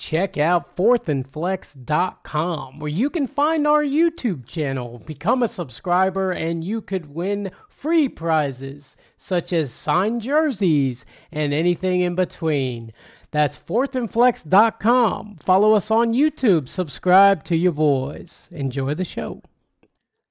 [0.00, 6.80] check out fourthandflex.com where you can find our YouTube channel, become a subscriber, and you
[6.80, 12.94] could win free prizes such as signed jerseys and anything in between.
[13.30, 15.36] That's fourthandflex.com.
[15.36, 18.48] Follow us on YouTube, subscribe to your boys.
[18.50, 19.42] Enjoy the show.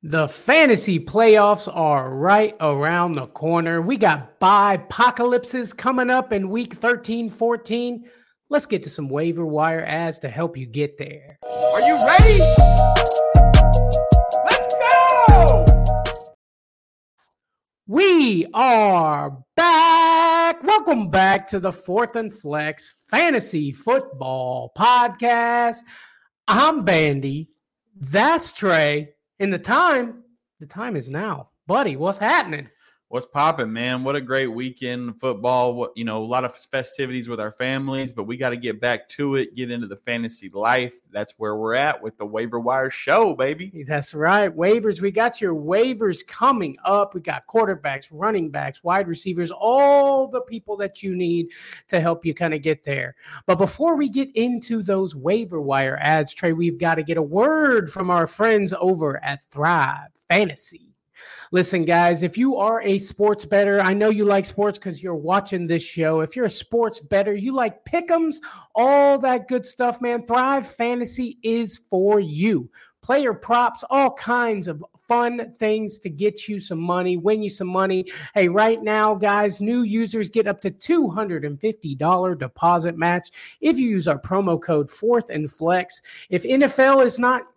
[0.01, 3.81] The fantasy playoffs are right around the corner.
[3.81, 8.09] We got bye apocalypses coming up in week 13, 14.
[8.51, 11.37] Let's get to some waiver wire adds to help you get there.
[11.43, 12.39] Are you ready?
[14.43, 15.65] Let's go!
[17.85, 20.63] We are back.
[20.63, 25.83] Welcome back to the Fourth and Flex Fantasy Football Podcast.
[26.47, 27.49] I'm Bandy.
[27.99, 29.13] That's Trey.
[29.39, 30.23] And the time,
[30.59, 31.49] the time is now.
[31.67, 32.67] Buddy, what's happening?
[33.09, 34.03] What's popping, man?
[34.03, 35.73] What a great weekend football.
[35.73, 38.79] What you know, a lot of festivities with our families, but we got to get
[38.79, 40.93] back to it, get into the fantasy life.
[41.09, 43.83] That's where we're at with the waiver wire show, baby.
[43.87, 44.55] That's right.
[44.55, 45.01] Waivers.
[45.01, 47.15] We got your waivers coming up.
[47.15, 51.47] We got quarterbacks, running backs, wide receivers, all the people that you need
[51.87, 53.15] to help you kind of get there.
[53.47, 57.23] But before we get into those waiver wire adds, Trey, we've got to get a
[57.23, 60.88] word from our friends over at Thrive Fantasy.
[61.51, 65.15] Listen, guys, if you are a sports bettor, I know you like sports because you're
[65.15, 66.21] watching this show.
[66.21, 68.35] If you're a sports bettor, you like pick'ems,
[68.75, 70.25] all that good stuff, man.
[70.27, 72.69] Thrive Fantasy is for you.
[73.01, 77.67] Player props, all kinds of fun things to get you some money, win you some
[77.67, 78.05] money.
[78.35, 84.07] Hey, right now, guys, new users get up to $250 deposit match if you use
[84.07, 86.01] our promo code Fourth and Flex.
[86.29, 87.47] If NFL is not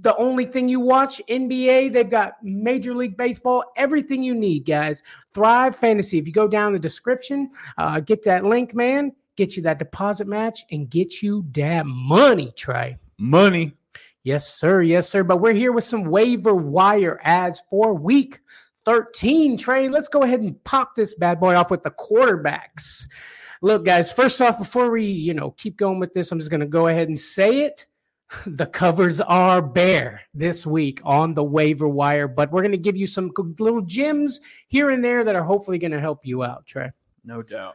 [0.00, 1.92] the only thing you watch NBA.
[1.92, 5.02] They've got Major League Baseball, everything you need, guys.
[5.32, 6.18] Thrive Fantasy.
[6.18, 9.12] If you go down the description, uh, get that link, man.
[9.36, 12.98] Get you that deposit match and get you that money, Trey.
[13.18, 13.76] Money.
[14.22, 14.82] Yes, sir.
[14.82, 15.24] Yes, sir.
[15.24, 18.40] But we're here with some waiver wire adds for week
[18.84, 19.56] 13.
[19.56, 23.06] Trey, let's go ahead and pop this bad boy off with the quarterbacks.
[23.62, 26.60] Look, guys, first off, before we, you know, keep going with this, I'm just going
[26.60, 27.86] to go ahead and say it
[28.46, 32.96] the covers are bare this week on the waiver wire, but we're going to give
[32.96, 36.66] you some little gems here and there that are hopefully going to help you out,
[36.66, 36.90] Trey.
[37.24, 37.74] No doubt.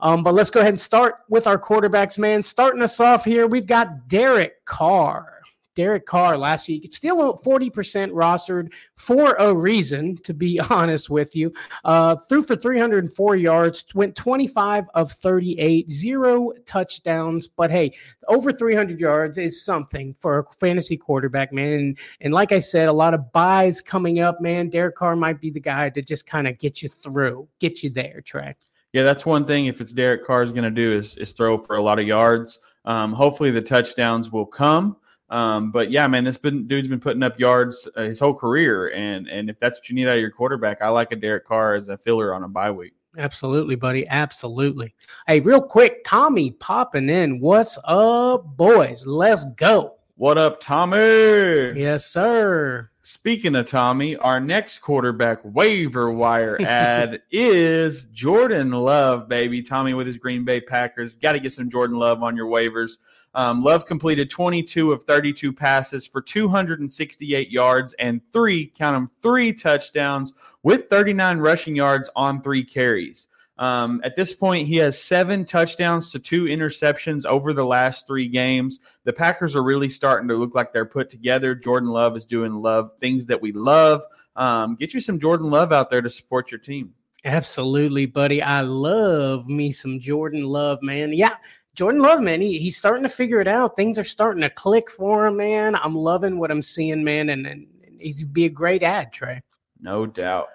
[0.00, 2.42] Um, but let's go ahead and start with our quarterbacks, man.
[2.42, 5.35] Starting us off here, we've got Derek Carr.
[5.76, 6.92] Derek Carr last week.
[6.92, 7.70] Still 40%
[8.10, 11.52] rostered for a reason, to be honest with you.
[11.84, 17.46] Uh, threw for 304 yards, went 25 of 38, zero touchdowns.
[17.46, 17.92] But hey,
[18.26, 21.72] over 300 yards is something for a fantasy quarterback, man.
[21.74, 24.70] And, and like I said, a lot of buys coming up, man.
[24.70, 27.90] Derek Carr might be the guy to just kind of get you through, get you
[27.90, 28.56] there, Trey.
[28.92, 29.66] Yeah, that's one thing.
[29.66, 32.06] If it's Derek Carr is going to do is, is throw for a lot of
[32.06, 32.60] yards.
[32.86, 34.96] Um, hopefully the touchdowns will come.
[35.28, 38.92] Um, but yeah, man, this been, dude's been putting up yards uh, his whole career,
[38.92, 41.44] and and if that's what you need out of your quarterback, I like a Derek
[41.44, 42.92] Carr as a filler on a bye week.
[43.18, 44.06] Absolutely, buddy.
[44.08, 44.94] Absolutely.
[45.26, 47.40] Hey, real quick, Tommy popping in.
[47.40, 49.06] What's up, boys?
[49.06, 49.94] Let's go.
[50.16, 50.96] What up, Tommy?
[50.96, 52.90] Yes, sir.
[53.08, 59.62] Speaking of Tommy, our next quarterback waiver wire add is Jordan Love, baby.
[59.62, 61.14] Tommy with his Green Bay Packers.
[61.14, 62.98] Got to get some Jordan Love on your waivers.
[63.32, 69.52] Um, Love completed 22 of 32 passes for 268 yards and three, count them, three
[69.52, 70.32] touchdowns
[70.64, 73.28] with 39 rushing yards on three carries.
[73.58, 78.28] Um, at this point, he has seven touchdowns to two interceptions over the last three
[78.28, 78.80] games.
[79.04, 81.54] The Packers are really starting to look like they're put together.
[81.54, 84.02] Jordan Love is doing love things that we love.
[84.36, 86.92] Um, get you some Jordan Love out there to support your team.
[87.24, 88.42] Absolutely, buddy.
[88.42, 91.12] I love me some Jordan Love, man.
[91.12, 91.36] Yeah,
[91.74, 93.74] Jordan Love, man, he, he's starting to figure it out.
[93.74, 95.74] Things are starting to click for him, man.
[95.74, 97.66] I'm loving what I'm seeing, man, and, and
[97.98, 99.42] he's be a great add, Trey.
[99.80, 100.48] No doubt.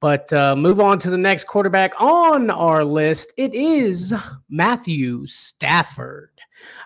[0.00, 3.32] But uh, move on to the next quarterback on our list.
[3.36, 4.14] It is
[4.48, 6.30] Matthew Stafford.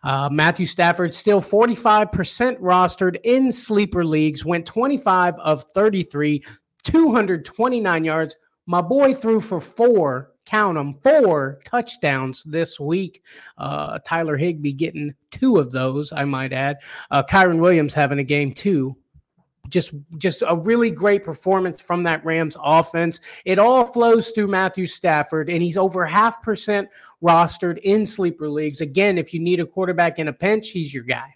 [0.03, 6.43] Uh, Matthew Stafford still 45% rostered in sleeper leagues, went 25 of 33,
[6.85, 8.35] 229 yards.
[8.67, 13.23] My boy threw for four count them, four touchdowns this week.
[13.59, 16.77] Uh, Tyler Higbee getting two of those, I might add.
[17.11, 18.97] Uh, Kyren Williams having a game too.
[19.69, 23.21] Just, just a really great performance from that Rams offense.
[23.45, 26.89] It all flows through Matthew Stafford, and he's over half percent
[27.23, 28.81] rostered in sleeper leagues.
[28.81, 31.35] Again, if you need a quarterback in a pinch, he's your guy.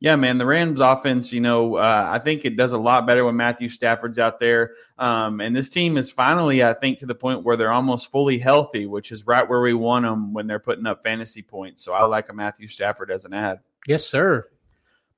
[0.00, 3.24] Yeah, man, the Rams offense, you know, uh, I think it does a lot better
[3.24, 4.74] when Matthew Stafford's out there.
[4.96, 8.38] Um, and this team is finally, I think, to the point where they're almost fully
[8.38, 11.84] healthy, which is right where we want them when they're putting up fantasy points.
[11.84, 13.58] So I like a Matthew Stafford as an add.
[13.88, 14.48] Yes, sir.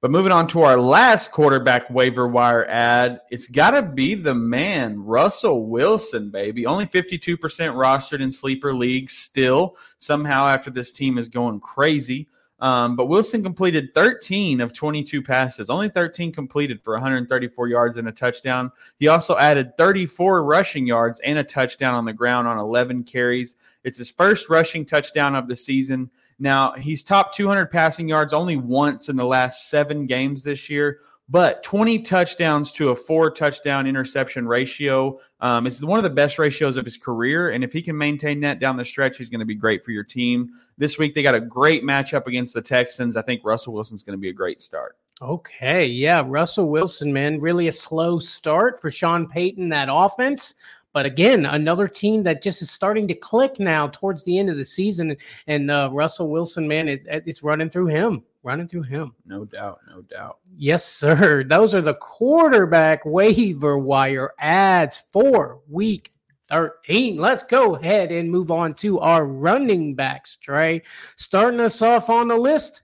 [0.00, 4.35] But moving on to our last quarterback waiver wire add, it's got to be the
[4.35, 6.64] man, Russell Wilson, baby.
[6.64, 12.29] Only 52% rostered in sleeper leagues still, somehow after this team is going crazy.
[12.61, 18.08] Um, but Wilson completed 13 of 22 passes, only 13 completed for 134 yards and
[18.08, 18.70] a touchdown.
[18.99, 23.56] He also added 34 rushing yards and a touchdown on the ground on 11 carries.
[23.85, 26.11] It's his first rushing touchdown of the season.
[26.41, 31.01] Now, he's top 200 passing yards only once in the last seven games this year,
[31.29, 35.21] but 20 touchdowns to a four touchdown interception ratio.
[35.41, 37.51] Um, it's one of the best ratios of his career.
[37.51, 39.91] And if he can maintain that down the stretch, he's going to be great for
[39.93, 40.51] your team.
[40.79, 43.17] This week, they got a great matchup against the Texans.
[43.17, 44.97] I think Russell Wilson's going to be a great start.
[45.23, 45.85] Okay.
[45.85, 46.23] Yeah.
[46.27, 50.55] Russell Wilson, man, really a slow start for Sean Payton, that offense.
[50.93, 54.57] But again, another team that just is starting to click now towards the end of
[54.57, 55.17] the season.
[55.47, 59.13] And uh, Russell Wilson, man, it, it's running through him running through him.
[59.27, 60.39] No doubt, no doubt.
[60.57, 61.45] Yes, sir.
[61.45, 66.11] Those are the quarterback waiver wire adds for week
[66.51, 67.17] 13.
[67.17, 70.83] Let's go ahead and move on to our running backs, Trey.
[71.17, 72.83] Starting us off on the list.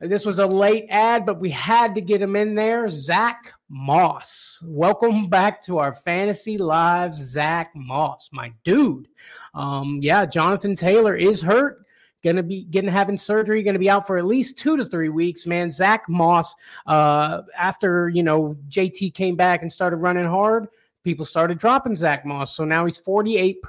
[0.00, 2.88] This was a late add, but we had to get him in there.
[2.88, 4.62] Zack Moss.
[4.66, 9.08] Welcome back to our Fantasy Lives, Zack Moss, my dude.
[9.54, 11.86] Um, yeah, Jonathan Taylor is hurt
[12.22, 15.46] Gonna be getting having surgery, gonna be out for at least two to three weeks,
[15.46, 15.72] man.
[15.72, 16.54] Zack Moss,
[16.86, 20.68] uh, after you know, JT came back and started running hard,
[21.04, 22.54] people started dropping Zack Moss.
[22.54, 23.60] So now he's 48%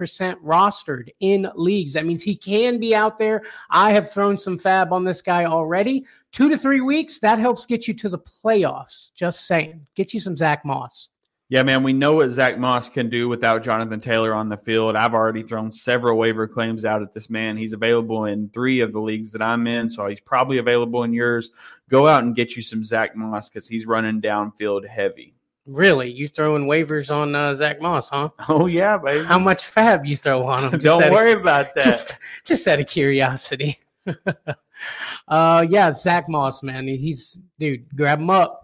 [0.43, 1.93] rostered in leagues.
[1.93, 3.43] That means he can be out there.
[3.69, 6.05] I have thrown some fab on this guy already.
[6.31, 9.11] Two to three weeks, that helps get you to the playoffs.
[9.13, 9.85] Just saying.
[9.95, 11.09] Get you some Zack Moss.
[11.51, 14.95] Yeah, man, we know what Zack Moss can do without Jonathan Taylor on the field.
[14.95, 17.57] I've already thrown several waiver claims out at this man.
[17.57, 21.11] He's available in three of the leagues that I'm in, so he's probably available in
[21.11, 21.51] yours.
[21.89, 25.35] Go out and get you some Zack Moss because he's running downfield heavy.
[25.65, 28.29] Really, you throwing waivers on uh, Zack Moss, huh?
[28.49, 29.23] Oh yeah, baby.
[29.25, 30.79] How much fab you throw on him?
[30.81, 31.83] Don't worry of, about that.
[31.83, 32.15] Just,
[32.45, 33.79] just out of curiosity.
[35.27, 36.87] uh, yeah, Zack Moss, man.
[36.87, 37.85] He's dude.
[37.95, 38.61] Grab him up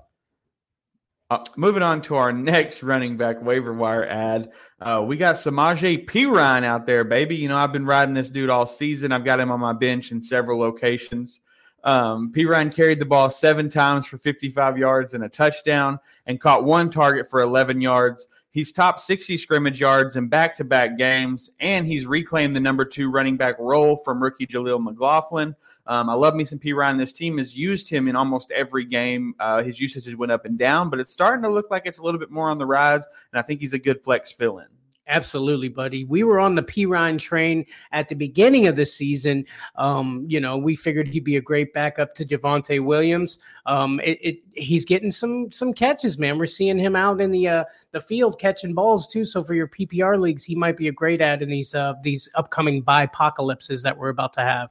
[1.29, 4.49] uh, moving on to our next running back waiver wire add,
[4.79, 7.35] uh, we got Samaje Perine out there, baby.
[7.35, 9.11] You know, I've been riding this dude all season.
[9.11, 11.41] I've got him on my bench in several locations.
[11.87, 16.65] Um, Perine carried the ball seven times for 55 yards and a touchdown and caught
[16.65, 18.27] one target for 11 yards.
[18.51, 22.83] He's top 60 scrimmage yards in back to back games, and he's reclaimed the number
[22.83, 25.55] two running back role from rookie Jaleel McLaughlin.
[25.85, 26.97] Um, I love me some Perine.
[26.97, 29.33] This team has used him in almost every game.
[29.39, 31.99] Uh, his usage has went up and down, but it's starting to look like it's
[31.99, 34.57] a little bit more on the rise, and I think he's a good flex fill
[34.57, 34.67] in.
[35.07, 36.03] Absolutely, buddy.
[36.03, 39.45] We were on the Perine train at the beginning of the season.
[39.77, 43.39] Um, you know, we figured he'd be a great backup to Javonte Williams.
[43.65, 46.37] Um, it, it, he's getting some some catches, man.
[46.37, 49.23] We're seeing him out in the uh, the field catching balls too.
[49.23, 52.27] So for your PPR leagues, he might be a great add in these uh, these
[52.35, 54.69] upcoming apocalypses that we're about to have.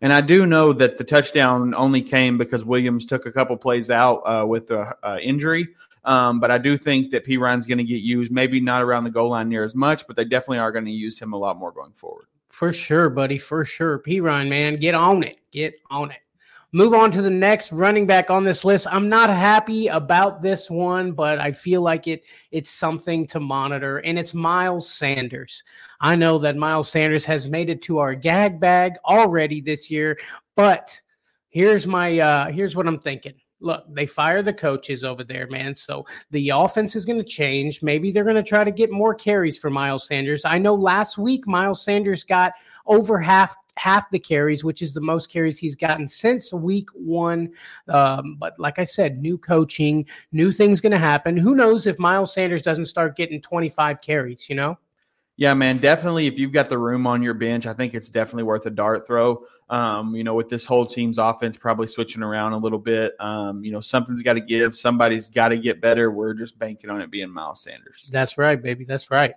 [0.00, 3.90] And I do know that the touchdown only came because Williams took a couple plays
[3.90, 5.68] out uh, with a uh, injury.
[6.04, 9.10] Um, but I do think that Perine's going to get used, maybe not around the
[9.10, 11.58] goal line near as much, but they definitely are going to use him a lot
[11.58, 12.26] more going forward.
[12.50, 13.38] For sure, buddy.
[13.38, 13.98] For sure.
[13.98, 15.38] Perine, man, get on it.
[15.50, 16.18] Get on it.
[16.74, 18.88] Move on to the next running back on this list.
[18.90, 23.98] I'm not happy about this one, but I feel like it it's something to monitor,
[23.98, 25.62] and it's Miles Sanders.
[26.00, 30.18] I know that Miles Sanders has made it to our gag bag already this year,
[30.56, 31.00] but
[31.50, 35.74] here's my uh here's what I'm thinking look, they fire the coaches over there, man.
[35.74, 37.82] So the offense is going to change.
[37.82, 40.44] Maybe they're going to try to get more carries for Miles Sanders.
[40.44, 42.52] I know last week Miles Sanders got
[42.86, 47.50] over half half the carries, which is the most carries he's gotten since week one.
[47.88, 51.36] Um, but like I said, new coaching, new things going to happen.
[51.36, 54.78] Who knows if Miles Sanders doesn't start getting 25 carries, you know?
[55.36, 56.28] Yeah, man, definitely.
[56.28, 59.04] If you've got the room on your bench, I think it's definitely worth a dart
[59.04, 59.44] throw.
[59.68, 63.64] Um, you know, with this whole team's offense probably switching around a little bit, um,
[63.64, 64.76] you know, something's got to give.
[64.76, 66.12] Somebody's got to get better.
[66.12, 68.08] We're just banking on it being Miles Sanders.
[68.12, 68.84] That's right, baby.
[68.84, 69.34] That's right.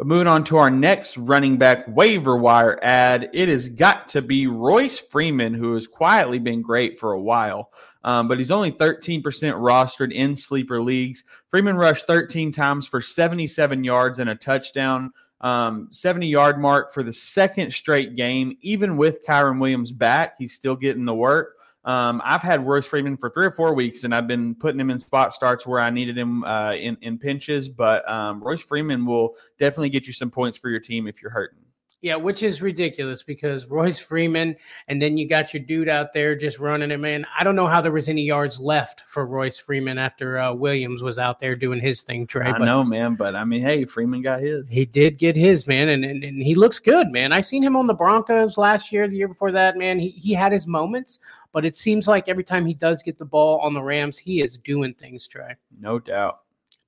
[0.00, 4.22] But moving on to our next running back waiver wire add, it has got to
[4.22, 7.70] be Royce Freeman, who has quietly been great for a while,
[8.02, 11.22] um, but he's only 13% rostered in sleeper leagues.
[11.50, 17.02] Freeman rushed 13 times for 77 yards and a touchdown, um, 70 yard mark for
[17.02, 18.56] the second straight game.
[18.62, 21.58] Even with Kyren Williams back, he's still getting the work.
[21.84, 24.90] Um, I've had Royce Freeman for three or four weeks, and I've been putting him
[24.90, 27.68] in spot starts where I needed him uh, in in pinches.
[27.68, 31.30] But um, Royce Freeman will definitely get you some points for your team if you're
[31.30, 31.59] hurting.
[32.02, 34.56] Yeah, which is ridiculous because Royce Freeman,
[34.88, 37.26] and then you got your dude out there just running it, man.
[37.38, 41.02] I don't know how there was any yards left for Royce Freeman after uh, Williams
[41.02, 42.46] was out there doing his thing, Trey.
[42.46, 44.66] I know, man, but I mean, hey, Freeman got his.
[44.70, 47.34] He did get his, man, and, and, and he looks good, man.
[47.34, 49.98] I seen him on the Broncos last year, the year before that, man.
[49.98, 51.18] He, he had his moments,
[51.52, 54.40] but it seems like every time he does get the ball on the Rams, he
[54.40, 55.54] is doing things, Trey.
[55.78, 56.40] no doubt.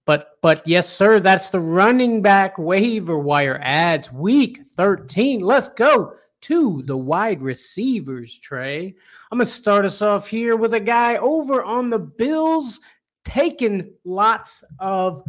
[0.05, 5.41] But but yes, sir, that's the running back waiver wire adds week 13.
[5.41, 8.95] Let's go to the wide receivers, Trey.
[9.31, 12.81] I'm gonna start us off here with a guy over on the Bills
[13.25, 15.23] taking lots of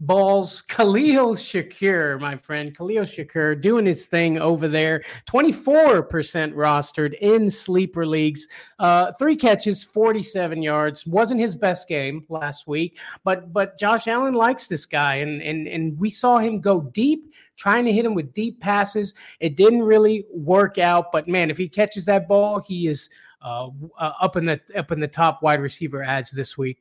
[0.00, 0.62] balls.
[0.62, 2.76] Khalil Shakir, my friend.
[2.76, 5.02] Khalil Shakir doing his thing over there.
[5.28, 8.46] 24% rostered in sleeper leagues.
[8.78, 11.06] Uh, three catches, 47 yards.
[11.06, 15.66] Wasn't his best game last week, but but Josh Allen likes this guy, and and
[15.66, 19.14] and we saw him go deep, trying to hit him with deep passes.
[19.40, 23.10] It didn't really work out, but man, if he catches that ball, he is
[23.42, 26.78] uh, uh, up in the up in the top wide receiver adds this week.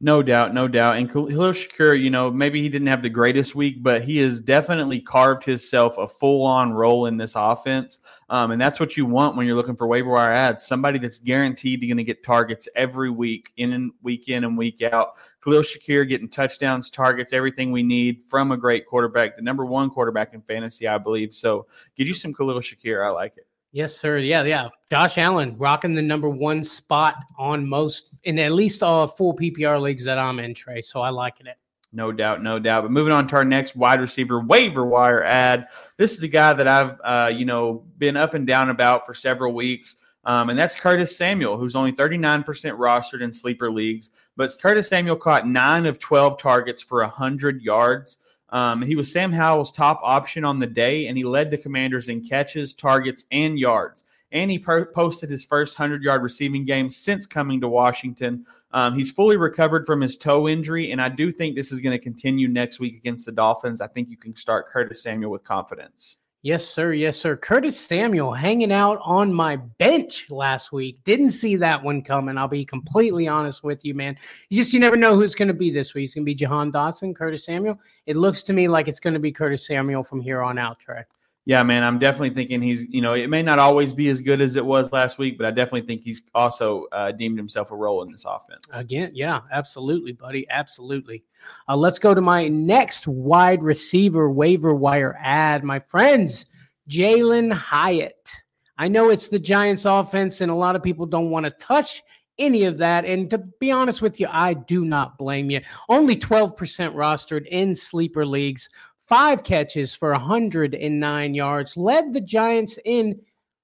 [0.00, 0.96] No doubt, no doubt.
[0.96, 4.38] And Khalil Shakir, you know, maybe he didn't have the greatest week, but he has
[4.38, 7.98] definitely carved himself a full on role in this offense.
[8.30, 10.64] Um, and that's what you want when you're looking for waiver wire adds.
[10.64, 14.82] Somebody that's guaranteed going to get targets every week, in and week in and week
[14.82, 15.14] out.
[15.42, 19.90] Khalil Shakir getting touchdowns, targets, everything we need from a great quarterback, the number one
[19.90, 21.34] quarterback in fantasy, I believe.
[21.34, 23.04] So get you some Khalil Shakir.
[23.04, 23.48] I like it.
[23.72, 24.18] Yes, sir.
[24.18, 24.68] Yeah, yeah.
[24.90, 29.80] Josh Allen rocking the number one spot on most in at least all full PPR
[29.80, 30.82] leagues that I'm in, Trey.
[30.82, 31.46] So I like it.
[31.92, 32.82] No doubt, no doubt.
[32.82, 35.66] But moving on to our next wide receiver waiver wire add.
[35.96, 39.14] This is a guy that I've, uh, you know, been up and down about for
[39.14, 39.96] several weeks.
[40.24, 44.10] Um, and that's Curtis Samuel, who's only 39% rostered in sleeper leagues.
[44.36, 48.18] But Curtis Samuel caught nine of 12 targets for 100 yards.
[48.50, 52.10] Um, he was Sam Howell's top option on the day, and he led the Commanders
[52.10, 54.04] in catches, targets, and yards.
[54.32, 58.44] And he per- posted his first 100 yard receiving game since coming to Washington.
[58.72, 61.96] Um, he's fully recovered from his toe injury, and I do think this is going
[61.96, 63.80] to continue next week against the Dolphins.
[63.80, 66.16] I think you can start Curtis Samuel with confidence.
[66.42, 66.92] Yes, sir.
[66.92, 67.36] Yes, sir.
[67.36, 71.02] Curtis Samuel hanging out on my bench last week.
[71.02, 72.38] Didn't see that one coming.
[72.38, 74.16] I'll be completely honest with you, man.
[74.48, 76.04] You just you never know who's going to be this week.
[76.04, 77.80] It's going to be Jahan Dotson, Curtis Samuel.
[78.06, 80.78] It looks to me like it's going to be Curtis Samuel from here on out,
[80.78, 81.02] Trey.
[81.48, 84.42] Yeah, man, I'm definitely thinking he's, you know, it may not always be as good
[84.42, 87.74] as it was last week, but I definitely think he's also uh, deemed himself a
[87.74, 88.66] role in this offense.
[88.74, 90.46] Again, yeah, absolutely, buddy.
[90.50, 91.24] Absolutely.
[91.66, 96.44] Uh, let's go to my next wide receiver waiver wire add, my friends.
[96.86, 98.30] Jalin Hyatt.
[98.76, 102.02] I know it's the Giants offense, and a lot of people don't want to touch
[102.38, 103.06] any of that.
[103.06, 105.62] And to be honest with you, I do not blame you.
[105.88, 106.54] Only 12%
[106.94, 108.68] rostered in sleeper leagues,
[109.08, 113.18] five catches for 109 yards, led the Giants in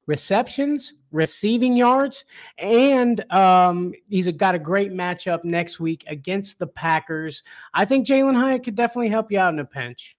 [0.06, 2.24] receptions, receiving yards,
[2.58, 7.42] and um, he's a, got a great matchup next week against the Packers.
[7.74, 10.16] I think Jalin Hyatt could definitely help you out in a pinch.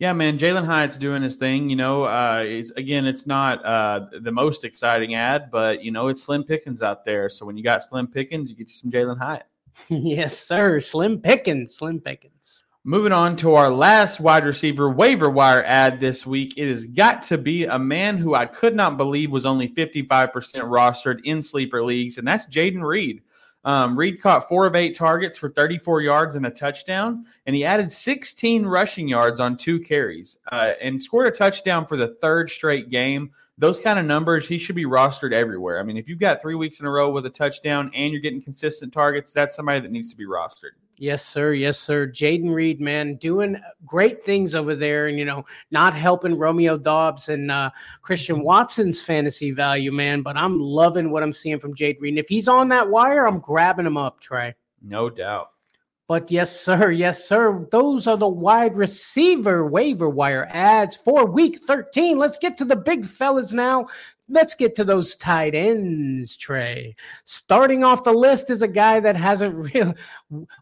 [0.00, 1.70] Yeah, man, Jalin Hyatt's doing his thing.
[1.70, 6.08] You know, uh, it's again, it's not uh, the most exciting add, but you know,
[6.08, 7.28] it's Slim Pickens out there.
[7.28, 9.46] So when you got Slim Pickens, you get you some Jalin Hyatt.
[9.88, 10.80] yes, sir.
[10.80, 11.76] Slim Pickens.
[11.76, 12.63] Slim Pickens.
[12.86, 17.22] Moving on to our last wide receiver waiver wire add this week, it has got
[17.22, 21.82] to be a man who I could not believe was only 55% rostered in sleeper
[21.82, 23.22] leagues, and that's Jayden Reed.
[23.64, 27.64] Um, Reed caught four of eight targets for 34 yards and a touchdown, and he
[27.64, 32.50] added 16 rushing yards on two carries uh, and scored a touchdown for the third
[32.50, 33.30] straight game.
[33.56, 35.80] Those kind of numbers, he should be rostered everywhere.
[35.80, 38.20] I mean, if you've got three weeks in a row with a touchdown and you're
[38.20, 40.72] getting consistent targets, that's somebody that needs to be rostered.
[40.98, 41.54] Yes, sir.
[41.54, 42.06] Yes, sir.
[42.06, 47.28] Jayden Reed, man, doing great things over there, and you know, not helping Romeo Doubs
[47.28, 47.70] and uh,
[48.02, 50.22] Christian Watson's fantasy value, man.
[50.22, 52.12] But I'm loving what I'm seeing from Jayden Reed.
[52.12, 54.54] And if he's on that wire, I'm grabbing him up, Trey.
[54.82, 55.50] No doubt.
[56.06, 56.90] But yes, sir.
[56.90, 57.66] Yes, sir.
[57.72, 62.18] Those are the wide receiver waiver wire adds for week 13.
[62.18, 63.86] Let's get to the big fellas now.
[64.28, 66.96] Let's get to those tight ends, Trey.
[67.24, 69.94] Starting off the list is a guy that hasn't really,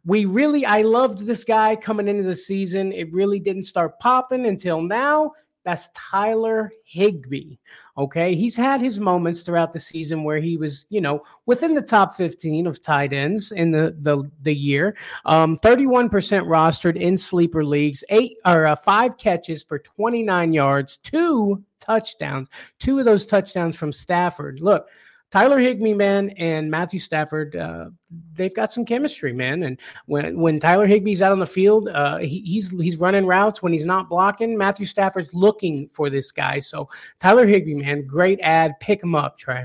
[0.04, 2.92] we really, I loved this guy coming into the season.
[2.92, 5.32] It really didn't start popping until now.
[5.64, 7.56] That's Tyler Higbee.
[7.96, 8.34] Okay.
[8.34, 12.16] He's had his moments throughout the season where he was, you know, within the top
[12.16, 14.96] 15 of tight ends in the the, the year.
[15.24, 21.62] Um, 31% rostered in sleeper leagues, eight or uh, five catches for 29 yards, two
[21.80, 24.60] touchdowns, two of those touchdowns from Stafford.
[24.60, 24.88] Look,
[25.32, 27.86] Tyler Higbee, man, and Matthew Stafford, uh,
[28.34, 29.62] they've got some chemistry, man.
[29.62, 33.62] And when when Tyler Higbee's out on the field, uh, he, he's he's running routes.
[33.62, 36.58] When he's not blocking, Matthew Stafford's looking for this guy.
[36.58, 38.78] So Tyler Higbee, man, great add.
[38.78, 39.64] Pick him up, Trey.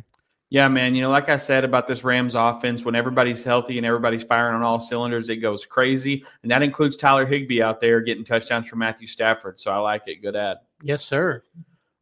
[0.50, 0.96] Yeah, man.
[0.96, 4.56] You know, like I said about this Rams offense, when everybody's healthy and everybody's firing
[4.56, 6.24] on all cylinders, it goes crazy.
[6.44, 9.60] And that includes Tyler Higbee out there getting touchdowns from Matthew Stafford.
[9.60, 10.22] So I like it.
[10.22, 10.60] Good add.
[10.82, 11.44] Yes, sir.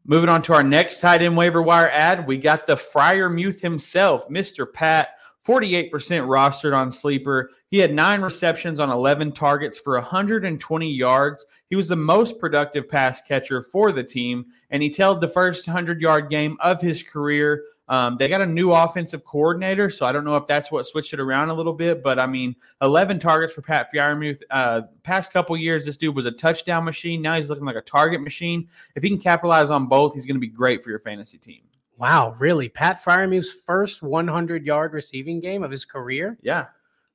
[0.08, 4.30] Moving on to our next tight end waiver wire add, we got the Freiermuth himself,
[4.30, 4.72] Mr.
[4.72, 5.10] Pat,
[5.48, 7.50] 48% rostered on Sleeper.
[7.70, 11.48] He had nine receptions on 11 targets for 120 yards.
[11.72, 15.68] He was the most productive pass catcher for the team, and he tailed the first
[15.68, 17.64] 100 yard game of his career.
[17.88, 21.14] Um, they got a new offensive coordinator, so I don't know if that's what switched
[21.14, 22.02] it around a little bit.
[22.02, 24.42] But I mean, 11 targets for Pat Freiermuth.
[24.50, 27.22] Uh, past couple years, this dude was a touchdown machine.
[27.22, 28.68] Now he's looking like a target machine.
[28.96, 31.62] If he can capitalize on both, he's going to be great for your fantasy team.
[31.98, 32.70] Wow, really?
[32.70, 36.38] Pat Freiermuth's first 100 yard receiving game of his career?
[36.42, 36.66] Yeah.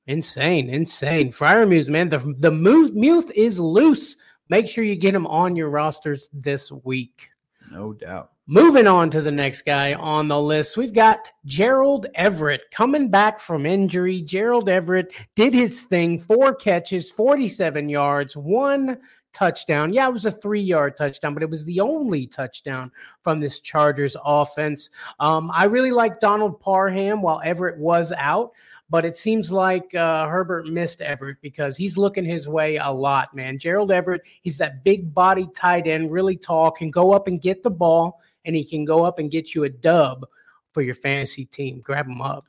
[0.07, 1.31] Insane, insane.
[1.31, 4.17] Freiermuth, man, the, the Muth is loose.
[4.49, 7.31] Make sure you get him on your rosters this week.
[7.71, 8.33] No doubt.
[8.52, 13.38] Moving on to the next guy on the list, we've got Gerald Everett coming back
[13.38, 14.23] from injury.
[14.23, 18.99] Gerald Everett did his thing, four catches, 47 yards, one
[19.33, 19.92] touchdown.
[19.92, 22.90] Yeah, it was a three yard touchdown, but it was the only touchdown
[23.23, 24.90] from this Chargers offense.
[25.21, 28.50] Um, I really like Donald Parham while Everett was out.
[28.90, 33.33] But it seems like uh, Herbert missed Everett because he's looking his way a lot,
[33.37, 33.57] man.
[33.57, 37.62] Gerald Everett, he's that big body tight end, really tall, can go up and get
[37.62, 40.26] the ball, and he can go up and get you a dub
[40.73, 41.80] for your fantasy team.
[41.80, 42.47] Grab him up.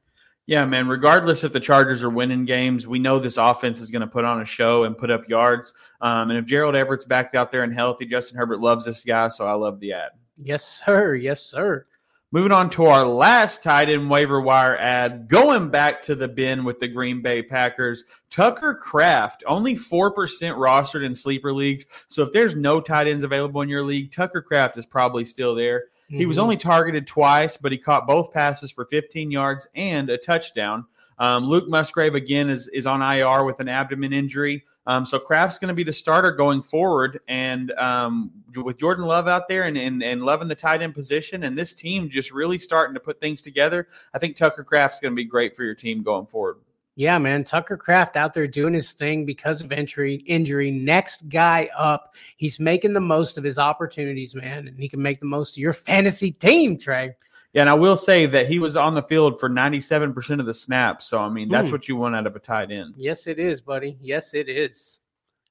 [0.48, 0.88] Yeah, man.
[0.88, 4.25] Regardless if the Chargers are winning games, we know this offense is going to put
[4.25, 5.74] on a show and put up yards.
[6.01, 9.27] Um, and if Gerald Everett's back out there and healthy, Justin Herbert loves this guy,
[9.27, 10.12] so I love the add.
[10.36, 11.15] Yes, sir.
[11.15, 11.86] Yes, sir.
[12.34, 16.64] Moving on to our last tight end waiver wire add, going back to the bin
[16.64, 18.06] with the Green Bay Packers.
[18.30, 21.86] Tucker Kraft, only 4% rostered in sleeper leagues.
[22.08, 25.54] So if there's no tight ends available in your league, Tucker Kraft is probably still
[25.54, 25.88] there.
[26.06, 26.20] Mm-hmm.
[26.20, 26.44] He was mm-hmm.
[26.44, 30.86] only targeted twice, but he caught both passes for 15 yards and a touchdown.
[31.20, 34.63] Um, Luke Musgrave, again, is, is on IR with an abdomen injury.
[34.88, 39.28] Um, so Kraft's going to be the starter going forward, and um, with Jordan Love
[39.28, 42.58] out there and, and and loving the tight end position, and this team just really
[42.58, 45.76] starting to put things together, I think Tucker Kraft's going to be great for your
[45.76, 46.58] team going forward.
[46.96, 50.15] Yeah, man, Tucker Kraft out there doing his thing because of injury.
[50.26, 50.72] Injury.
[50.72, 55.20] Next guy up, he's making the most of his opportunities, man, and he can make
[55.20, 57.15] the most of your fantasy team, Trey.
[57.54, 60.54] Yeah, and I will say that he was on the field for 97% of the
[60.54, 61.08] snaps.
[61.08, 61.74] So, I mean, that's mm.
[61.74, 62.94] what you want out of a tight end.
[62.96, 63.98] Yes, it is, buddy.
[64.00, 65.00] Yes, it is.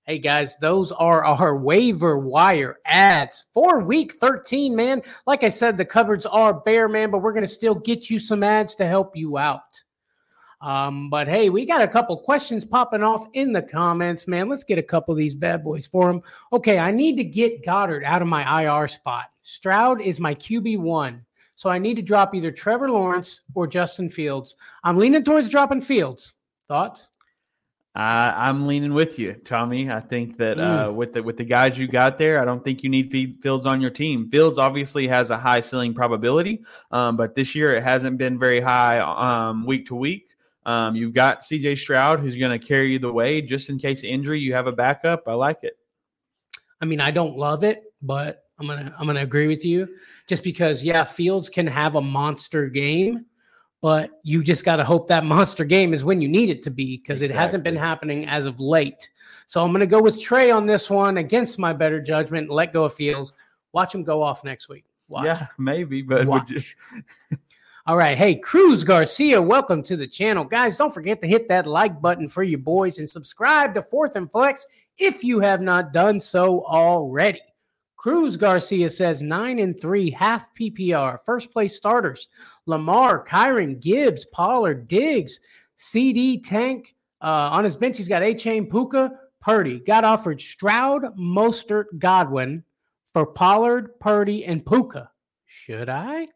[0.07, 5.03] Hey, guys, those are our waiver wire adds for week 13, man.
[5.27, 8.19] Like I said, the cupboards are bare, man, but we're going to still get you
[8.19, 9.83] some adds to help you out.
[10.63, 14.49] Um, but hey, we got a couple questions popping off in the comments, man.
[14.49, 16.23] Let's get a couple of these bad boys for them.
[16.53, 19.27] Okay, I need to get Goedert out of my IR spot.
[19.43, 21.21] Stroud is my QB1.
[21.61, 24.57] So I need to drop either Trevor Lawrence or Justin Fields.
[24.83, 26.33] I'm leaning towards dropping Fields.
[26.69, 27.11] Thoughts?
[27.95, 29.91] Uh, I'm leaning with you, Tommy.
[29.91, 30.89] I think that uh, mm.
[30.89, 33.67] uh, with the with the guys you got there, I don't think you need Fields
[33.67, 34.31] on your team.
[34.31, 38.63] Fields obviously has a high ceiling probability, um, but this year it hasn't been very
[38.63, 40.29] high um, week to week.
[40.65, 41.77] Um, you've got C.J.
[41.77, 44.41] Stroud who's going to carry you the way just in case injury.
[44.41, 45.25] You have a backup.
[45.29, 45.77] I like it.
[46.81, 49.89] I mean, I don't love it, but I'm gonna I'm gonna agree with you,
[50.27, 53.25] just because yeah, Fields can have a monster game,
[53.81, 56.71] but you just got to hope that monster game is when you need it to
[56.71, 57.35] be because exactly.
[57.35, 59.09] it hasn't been happening as of late.
[59.47, 62.51] So I'm gonna go with Trey on this one against my better judgment.
[62.51, 63.33] Let go of Fields.
[63.73, 64.85] Watch him go off next week.
[65.09, 65.25] Watch.
[65.25, 66.77] Yeah, maybe, but Watch.
[67.87, 68.17] All right.
[68.17, 70.45] Hey, Cruz Garcia, welcome to the channel.
[70.45, 74.17] Guys, don't forget to hit that like button for you boys and subscribe to Fourth
[74.17, 74.67] and Flex
[74.99, 77.41] if you have not done so already.
[78.01, 81.19] Cruz Garcia says nine and three, half PPR.
[81.27, 82.29] First place starters
[82.65, 85.39] Lamar, Kyren, Gibbs, Pollard, Diggs,
[85.77, 86.95] CD, Tank.
[87.21, 89.81] Uh, on his bench, he's got Achane, Puka, Purdy.
[89.81, 92.65] Got offered Stroud, Mostert, Godwin
[93.13, 95.11] for Pollard, Purdy, and Puka.
[95.45, 96.29] Should I?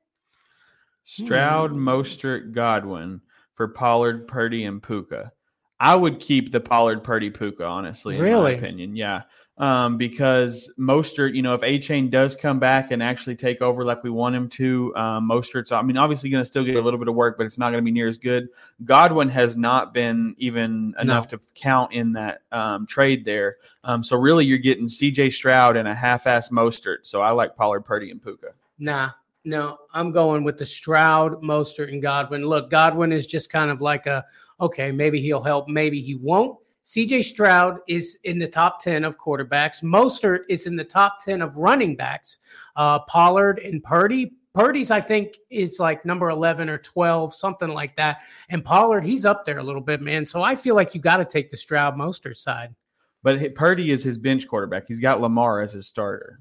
[1.05, 1.89] Stroud, hmm.
[1.89, 3.23] Mostert, Godwin
[3.55, 5.33] for Pollard, Purdy, and Puka.
[5.81, 8.53] I would keep the Pollard, Purdy, Puka, honestly, in really?
[8.53, 8.97] my opinion.
[8.97, 9.23] Yeah
[9.57, 14.03] um, because Mostert, you know, if Achane does come back and actually take over like
[14.03, 16.99] we want him to, um, Mostert's, I mean, obviously going to still get a little
[16.99, 18.49] bit of work, but it's not going to be near as good.
[18.85, 21.39] Godwin has not been even enough no.
[21.39, 23.59] to count in that um, trade there.
[23.85, 25.31] Um, so really, you're getting C.J.
[25.31, 26.99] Stroud and a half-ass Mostert.
[27.03, 28.49] So I like Pollard, Purdy, and Puka.
[28.81, 29.11] Nah,
[29.45, 32.45] No, I'm going with the Stroud, Mostert, and Godwin.
[32.45, 34.25] Look, Godwin is just kind of like a
[34.61, 36.59] okay, maybe he'll help, maybe he won't.
[36.85, 39.83] CJ Stroud is in the top 10 of quarterbacks.
[39.83, 42.39] Mostert is in the top 10 of running backs.
[42.77, 44.35] Uh, Pollard and Purdy.
[44.55, 48.19] Purdy's, I think, is like number 11 or 12, something like that.
[48.51, 50.27] And Pollard, he's up there a little bit, man.
[50.27, 52.75] So I feel like you got to take the Stroud Mostert side.
[53.23, 54.85] But Purdy is his bench quarterback.
[54.87, 56.39] He's got Lamar as his starter.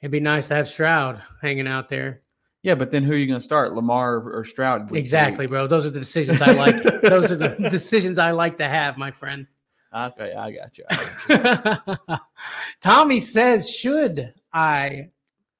[0.00, 2.22] It'd be nice to have Stroud hanging out there.
[2.62, 4.94] Yeah, but then who are you going to start, Lamar or Stroud?
[4.96, 5.66] Exactly, bro.
[5.66, 6.82] Those are the decisions I like.
[7.02, 9.46] Those are the decisions I like to have, my friend.
[9.94, 10.84] Okay, I got you.
[10.90, 12.16] I got you.
[12.80, 15.08] Tommy says, should I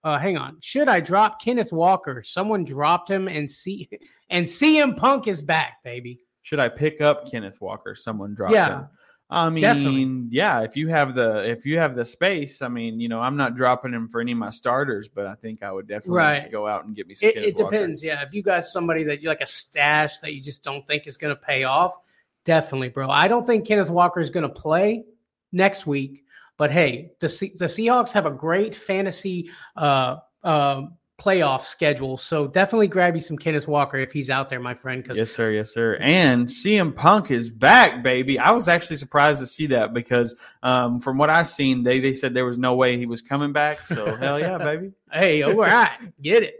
[0.02, 2.22] uh hang on, should I drop Kenneth Walker?
[2.24, 3.88] Someone dropped him and see
[4.30, 6.18] and CM Punk is back, baby.
[6.42, 7.94] Should I pick up Kenneth Walker?
[7.94, 8.88] Someone dropped Yeah, him.
[9.30, 10.26] I mean, definitely.
[10.30, 10.60] yeah.
[10.60, 13.56] If you have the if you have the space, I mean, you know, I'm not
[13.56, 16.52] dropping him for any of my starters, but I think I would definitely Right.
[16.52, 17.30] go out and get me some.
[17.30, 18.02] It, it depends.
[18.04, 18.22] Yeah.
[18.22, 21.16] If you got somebody that you like a stash that you just don't think is
[21.16, 21.96] gonna pay off,
[22.44, 23.10] definitely, bro.
[23.10, 25.04] I don't think Kenneth Walker is gonna play
[25.52, 26.24] next week.
[26.56, 30.82] But hey, the Se- the Seahawks have a great fantasy uh uh
[31.18, 32.16] playoff schedule.
[32.16, 35.02] So definitely grab you some Kenneth Walker if he's out there, my friend.
[35.02, 35.52] Because Yes, sir.
[35.52, 35.96] Yes, sir.
[36.00, 38.38] And CM Punk is back, baby.
[38.38, 42.14] I was actually surprised to see that because um, from what I've seen, they they
[42.14, 43.86] said there was no way he was coming back.
[43.86, 44.92] So hell yeah, baby.
[45.12, 46.56] Hey, all right, get it.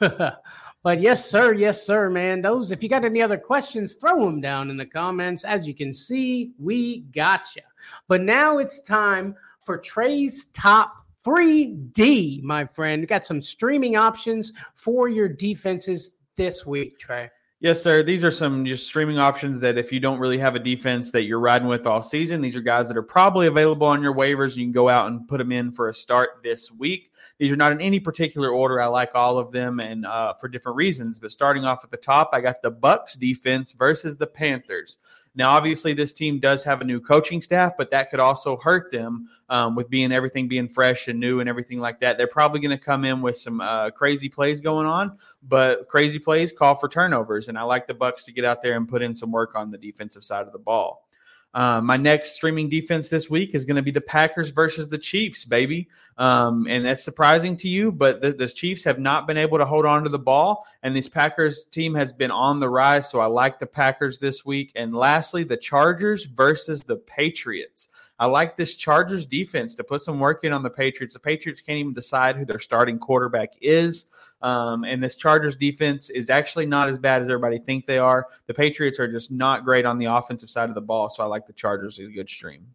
[0.82, 2.40] but yes, sir, yes, sir, man.
[2.40, 5.44] Those, if you got any other questions, throw them down in the comments.
[5.44, 7.62] As you can see, we gotcha.
[8.08, 13.02] But now it's time for Trey's top 3D, my friend.
[13.02, 17.30] We got some streaming options for your defenses this week, Trey.
[17.62, 18.02] Yes, sir.
[18.02, 21.24] These are some just streaming options that if you don't really have a defense that
[21.24, 24.56] you're riding with all season, these are guys that are probably available on your waivers.
[24.56, 27.12] You can go out and put them in for a start this week.
[27.36, 28.80] These are not in any particular order.
[28.80, 31.18] I like all of them and uh, for different reasons.
[31.18, 34.96] But starting off at the top, I got the Bucs defense versus the Panthers.
[35.36, 38.90] Now, obviously, this team does have a new coaching staff, but that could also hurt
[38.90, 42.18] them um, with being everything being fresh and new and everything like that.
[42.18, 46.18] They're probably going to come in with some uh, crazy plays going on, but crazy
[46.18, 49.02] plays call for turnovers, and I like the Bucs to get out there and put
[49.02, 51.06] in some work on the defensive side of the ball.
[51.52, 54.98] Uh, my next streaming defense this week is going to be the Packers versus the
[54.98, 55.88] Chiefs, baby.
[56.16, 59.64] Um, and that's surprising to you, but the, the Chiefs have not been able to
[59.64, 63.10] hold on to the ball, and this Packers team has been on the rise.
[63.10, 64.70] So I like the Packers this week.
[64.76, 67.88] And lastly, the Chargers versus the Patriots.
[68.20, 71.14] I like this Chargers defense to put some work in on the Patriots.
[71.14, 74.06] The Patriots can't even decide who their starting quarterback is.
[74.42, 78.28] Um, and this Chargers defense is actually not as bad as everybody think they are.
[78.46, 81.26] The Patriots are just not great on the offensive side of the ball, so I
[81.26, 82.66] like the Chargers as a good stream.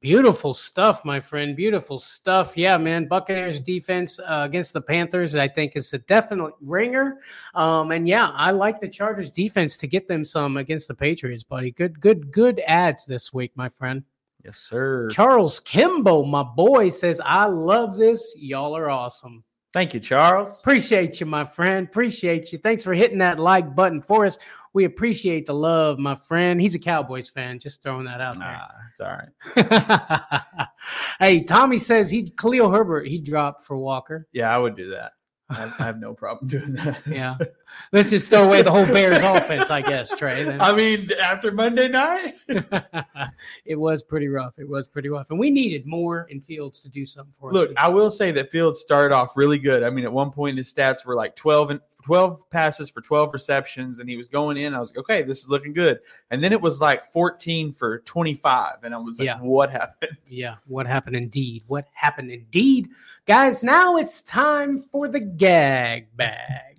[0.00, 1.54] Beautiful stuff, my friend.
[1.54, 2.56] Beautiful stuff.
[2.56, 3.08] Yeah, man.
[3.08, 7.18] Buccaneers defense uh, against the Panthers, I think, is a definite ringer.
[7.54, 11.42] Um, and yeah, I like the Chargers defense to get them some against the Patriots,
[11.42, 11.72] buddy.
[11.72, 14.04] Good, good, good adds this week, my friend.
[14.44, 15.08] Yes, sir.
[15.10, 18.34] Charles Kimbo, my boy, says, I love this.
[18.36, 19.44] Y'all are awesome.
[19.72, 20.60] Thank you, Charles.
[20.60, 21.86] Appreciate you, my friend.
[21.86, 22.58] Appreciate you.
[22.58, 24.36] Thanks for hitting that like button for us.
[24.74, 26.60] We appreciate the love, my friend.
[26.60, 27.58] He's a Cowboys fan.
[27.58, 28.52] Just throwing that out there.
[28.52, 30.68] Nah, it's all right.
[31.20, 34.28] hey, Tommy says he Khalil Herbert he dropped for Walker.
[34.32, 35.12] Yeah, I would do that.
[35.48, 37.00] I, I have no problem doing that.
[37.06, 37.36] Yeah,
[37.92, 40.44] let's just throw away the whole Bears offense, I guess, Trey.
[40.44, 40.60] then.
[40.60, 42.34] I mean, after Monday night,
[43.64, 44.58] it was pretty rough.
[44.58, 47.54] It was pretty rough, and we needed more in Fields to do something for us.
[47.54, 49.82] look, I will say that Fields started off really good.
[49.82, 53.32] I mean, at one point his stats were like 12 and 12 passes for 12
[53.32, 54.74] receptions, and he was going in.
[54.74, 56.00] I was like, okay, this is looking good.
[56.32, 59.38] And then it was like 14 for 25, and I was like, Yeah.
[59.38, 60.16] what happened?
[60.26, 61.62] Yeah, what happened indeed?
[61.68, 62.88] What happened indeed?
[63.26, 66.71] Guys, now it's time for the gag bag.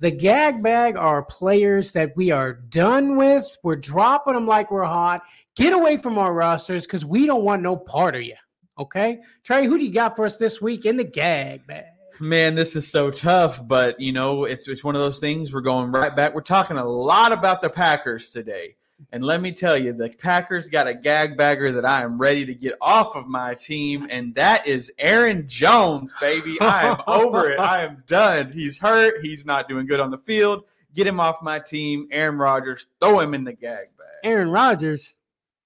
[0.00, 3.44] The gag bag are players that we are done with.
[3.62, 5.22] We're dropping them like we're hot.
[5.56, 8.36] Get away from our rosters because we don't want no part of you.
[8.78, 9.20] Okay?
[9.44, 11.84] Trey, who do you got for us this week in the gag bag?
[12.18, 15.54] Man, this is so tough, but you know, it's it's one of those things.
[15.54, 16.34] We're going right back.
[16.34, 18.76] We're talking a lot about the Packers today.
[19.12, 22.44] And let me tell you, the Packers got a gag bagger that I am ready
[22.46, 26.60] to get off of my team, and that is Aaron Jones, baby.
[26.60, 27.58] I am over it.
[27.58, 28.52] I am done.
[28.52, 29.14] He's hurt.
[29.22, 30.64] He's not doing good on the field.
[30.94, 32.08] Get him off my team.
[32.10, 34.06] Aaron Rodgers, throw him in the gag bag.
[34.24, 35.14] Aaron Rodgers.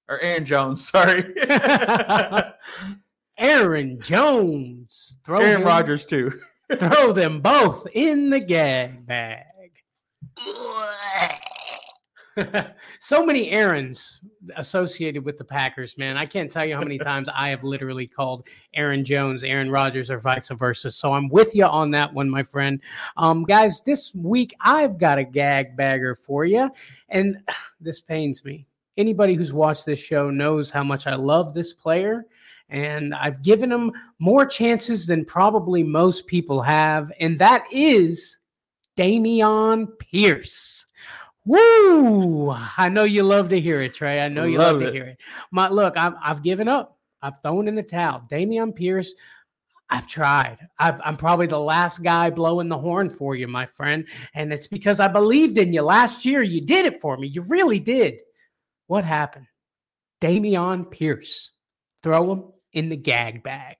[0.08, 1.34] Or Aaron Jones, sorry.
[3.38, 5.16] Aaron Jones.
[5.24, 6.40] Throw Aaron him- Rodgers, too.
[6.78, 9.44] Throw them both in the gag bag.
[13.00, 14.20] so many errands
[14.56, 16.16] associated with the Packers, man.
[16.16, 20.10] I can't tell you how many times I have literally called Aaron Jones, Aaron Rodgers,
[20.10, 20.90] or vice versa.
[20.90, 22.80] So I'm with you on that one, my friend.
[23.16, 26.70] Um, guys, this week I've got a gag bagger for you,
[27.08, 27.38] and
[27.80, 28.66] this pains me.
[28.96, 32.26] Anybody who's watched this show knows how much I love this player.
[32.70, 37.12] And I've given him more chances than probably most people have.
[37.20, 38.38] And that is
[38.96, 40.83] Dameon Pierce.
[41.46, 42.50] Woo!
[42.50, 44.20] I know you love to hear it, Trey.
[44.20, 45.18] I know you love, Love to hear it.
[45.50, 46.98] My look, I've, I've given up.
[47.22, 48.22] I've thrown in the towel.
[48.30, 49.14] Dameon Pierce,
[49.90, 50.58] I've tried.
[50.78, 54.06] I've, I'm probably the last guy blowing the horn for you, my friend.
[54.34, 56.42] And it's because I believed in you last year.
[56.42, 57.28] You did it for me.
[57.28, 58.20] You really did.
[58.86, 59.46] What happened?
[60.20, 61.50] Dameon Pierce.
[62.02, 63.76] Throw him in the gag bag.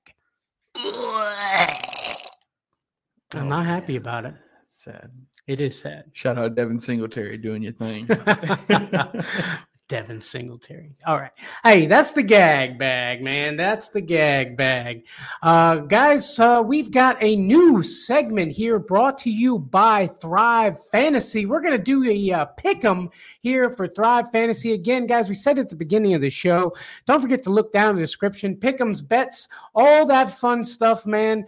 [3.33, 4.35] I'm not oh, happy about it.
[4.69, 5.11] Sad.
[5.47, 6.05] It is sad.
[6.13, 8.09] Shout out Devin Singletary doing your thing.
[9.89, 10.97] Devin Singletary.
[11.07, 11.33] All right.
[11.63, 13.55] Hey, that's the gag bag, man.
[13.55, 15.05] That's the gag bag.
[15.43, 21.45] Uh, guys, uh, we've got a new segment here brought to you by Thrive Fantasy.
[21.45, 23.11] We're going to do a uh, pick 'em
[23.43, 24.73] here for Thrive Fantasy.
[24.73, 26.75] Again, guys, we said at the beginning of the show,
[27.07, 28.57] don't forget to look down in the description.
[28.57, 31.47] Pick 'em's bets, all that fun stuff, man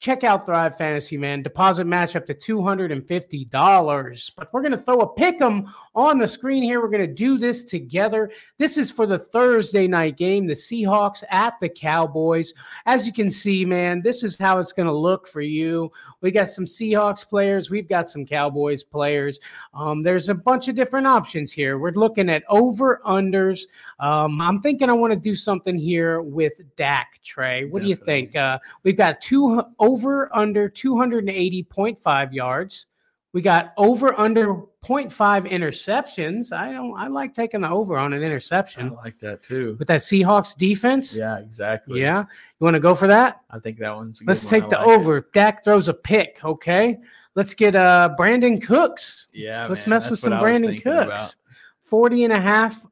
[0.00, 1.42] check out Thrive Fantasy, man.
[1.42, 4.30] Deposit match up to $250.
[4.36, 6.80] But we're going to throw a pick 'em on the screen here.
[6.80, 8.30] We're going to do this together.
[8.58, 12.54] This is for the Thursday night game, the Seahawks at the Cowboys.
[12.86, 15.90] As you can see, man, this is how it's going to look for you.
[16.20, 19.40] We got some Seahawks players, we've got some Cowboys players.
[19.74, 21.78] Um, there's a bunch of different options here.
[21.78, 23.62] We're looking at over unders.
[24.00, 27.64] Um, I'm thinking I want to do something here with Dak, Trey.
[27.64, 28.36] What do you think?
[28.36, 32.86] Uh, We've got two over under 280.5 yards.
[33.34, 35.10] We got over under 0.5
[35.50, 36.50] interceptions.
[36.50, 38.88] I don't I like taking the over on an interception.
[38.88, 39.76] I like that too.
[39.78, 41.14] with that Seahawks defense.
[41.16, 42.00] Yeah, exactly.
[42.00, 42.20] Yeah.
[42.20, 43.40] You want to go for that?
[43.50, 44.90] I think that one's a good Let's take the like it.
[44.92, 45.28] over.
[45.34, 46.96] Dak throws a pick, okay?
[47.34, 49.26] Let's get uh Brandin Cooks.
[49.34, 51.04] Yeah, Let's man, mess with some Brandin Cooks.
[51.06, 51.34] about.
[51.82, 52.86] 40 and a half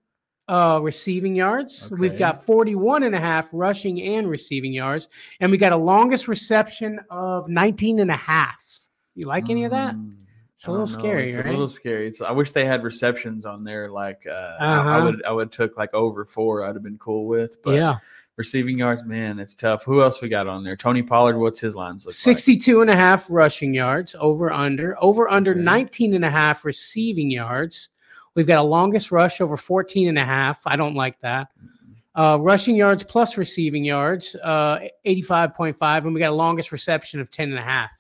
[0.48, 1.90] uh, receiving yards.
[1.90, 5.08] We've got 41 and a half rushing and receiving yards.
[5.40, 8.62] And we got a longest reception of 19 and a half.
[9.14, 9.94] You like any of that?
[9.94, 10.14] Mm,
[10.54, 11.46] It's a little scary, It's right?
[11.46, 12.06] a little scary.
[12.06, 13.90] It's, I wish they had receptions on there.
[13.90, 15.04] Like uh, I, I Uh-huh.
[15.06, 16.64] would, I would took like over four.
[16.64, 17.60] I'd have been cool with.
[17.62, 17.96] But yeah.
[18.36, 19.82] receiving yards, man, it's tough.
[19.84, 20.76] Who else we got on there?
[20.76, 21.38] Tony Pollard.
[21.38, 24.96] What's his lines look 62 and a half rushing yards over under.
[25.02, 25.60] Over under Okay.
[25.60, 27.88] 19 and a half receiving yards.
[28.36, 30.60] We've got a longest rush over 14 and a half.
[30.66, 31.48] I don't like that.
[32.14, 36.04] Uh, rushing yards plus receiving yards, uh, 85.5.
[36.04, 37.90] And we got a longest reception of 10 and a half.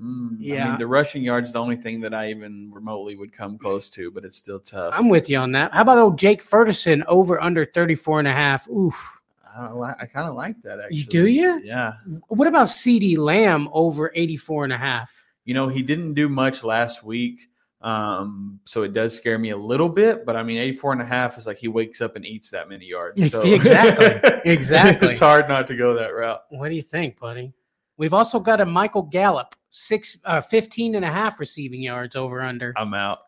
[0.00, 0.68] Mm, I Yeah.
[0.70, 3.88] mean, the rushing yards is the only thing that I even remotely would come close
[3.90, 4.94] to, but it's still tough.
[4.96, 5.72] I'm with you on that.
[5.72, 8.68] How about old Jake Ferguson over under 34 and a half?
[8.68, 9.20] Oof.
[9.54, 10.96] I, li- I kind of like that actually.
[10.96, 11.60] You do you?
[11.62, 11.92] Yeah.
[12.28, 15.12] What about CD Lamb over 84 and a half?
[15.44, 17.48] You know, he didn't do much last week.
[17.82, 21.04] Um, so it does scare me a little bit, but I mean, 84 and a
[21.04, 23.30] half is like he wakes up and eats that many yards.
[23.30, 24.30] So Exactly.
[24.52, 25.08] Exactly.
[25.10, 26.42] it's hard not to go that route.
[26.50, 27.52] What do you think, buddy?
[27.96, 32.40] We've also got a Michael Gallup, six, uh, 15 and a half receiving yards over
[32.40, 32.72] under.
[32.76, 33.20] I'm out.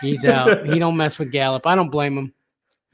[0.00, 0.66] He's out.
[0.72, 1.66] he don't mess with Gallup.
[1.66, 2.34] I don't blame him.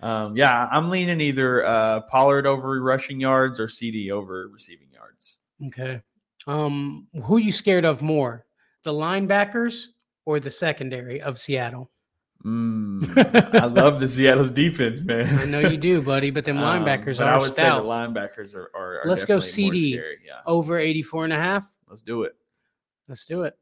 [0.00, 5.38] Um, yeah, I'm leaning either uh, Pollard over rushing yards or CD over receiving yards.
[5.66, 6.00] Okay.
[6.46, 8.46] Um, who you scared of more,
[8.82, 9.86] the linebackers
[10.26, 11.90] or the secondary of Seattle?
[12.44, 15.38] Mm, I love the Seattle's defense, man.
[15.38, 17.70] I know you do, buddy, but them Um, linebackers but are I would say the
[17.70, 18.70] linebackers are.
[18.74, 19.92] are, are Let's go CD.
[19.94, 20.18] Scary.
[20.26, 21.64] Yeah, over 84 and a half.
[21.88, 22.36] let's do it.
[23.08, 23.56] Let's do it.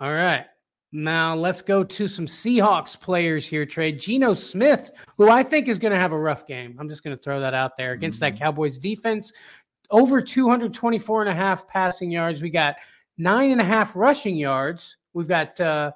[0.00, 0.44] All right.
[0.92, 3.92] Now let's go to some Seahawks players here, Trey.
[3.92, 6.76] Geno Smith, who I think is going to have a rough game.
[6.78, 8.38] I'm just going to throw that out there against that Mhm.
[8.40, 9.32] Cowboys defense.
[9.90, 12.42] Over 224 and a half passing yards.
[12.42, 12.76] We got
[13.16, 14.97] nine and a half rushing yards.
[15.14, 15.92] We've got, uh,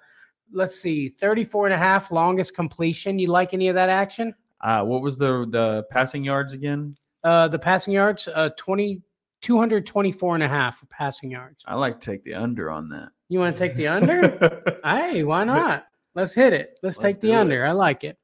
[0.53, 3.19] let's see, 34 and a half longest completion.
[3.19, 4.35] You like any of that action?
[4.61, 6.97] Uh, what was the the passing yards again?
[7.25, 9.01] Uh, the passing yards, uh, 20,
[9.43, 11.65] 224 and a half for passing yards.
[11.67, 13.11] I like to take the under on that.
[13.29, 14.63] You want to take the under?
[14.85, 15.87] Hey, why not?
[16.15, 16.79] Let's hit it.
[16.83, 17.37] Let's, Let's take the do it.
[17.37, 17.65] under.
[17.65, 18.19] I like it.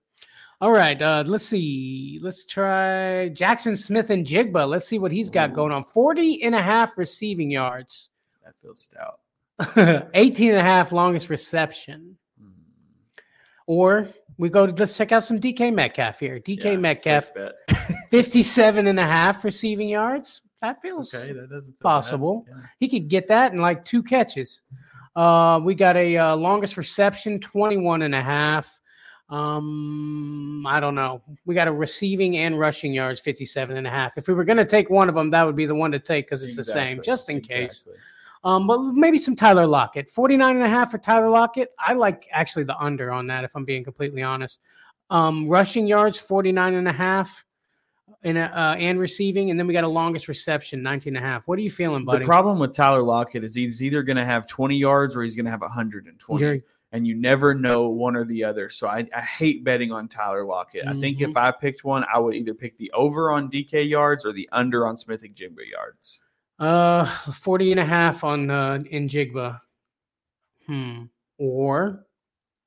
[0.61, 1.01] All right.
[1.01, 2.19] Uh, let's see.
[2.21, 4.69] Let's try Jaxon Smith-Njigba.
[4.69, 5.55] Let's see what he's got Ooh.
[5.55, 5.85] going on.
[5.85, 8.11] 40 and a half receiving yards,
[8.45, 9.21] that feels stout.
[10.15, 12.17] 18 and a half longest reception.
[12.41, 12.51] Mm.
[13.67, 16.39] Or we go to, let's check out some DK Metcalf here.
[16.39, 20.43] DK Yeah, Metcalf, safe 57 and a half receiving yards.
[20.61, 21.81] That feels okay, that doesn't feel bad.
[21.81, 22.47] possible.
[22.49, 22.55] Yeah.
[22.81, 24.63] He could get that in like two catches.
[25.15, 28.79] Uh, we got a uh, longest reception, 21 and a half.
[29.31, 31.21] Um, I don't know.
[31.45, 34.13] We got a receiving and rushing yards, 57 and a half.
[34.17, 35.99] If we were going to take one of them, that would be the one to
[35.99, 37.85] take because it's the same, just in case.
[38.45, 40.09] Um, but maybe some Tyler Lockett.
[40.09, 41.71] 49 and a half for Tyler Lockett.
[41.79, 44.61] I like actually the under on that, if I'm being completely honest.
[45.11, 47.45] Um, rushing yards, 49 and a half
[48.23, 49.51] in a, uh, and receiving.
[49.51, 51.47] And then we got a longest reception, 19 and a half.
[51.49, 52.21] What are you feeling, buddy?
[52.21, 55.35] The problem with Tyler Lockett is he's either going to have 20 yards or he's
[55.35, 56.41] going to have 120.
[56.43, 58.71] You're- and you never know one or the other.
[58.71, 60.87] So I, I hate betting on Tyler Lockett.
[60.87, 64.25] I think if I picked one, I would either pick the over on DK yards
[64.25, 66.19] or the under on Smith-Njigba yards.
[66.59, 69.61] Uh, 40 and a half on uh, Njigba.
[70.67, 71.05] Hmm.
[71.39, 72.05] Or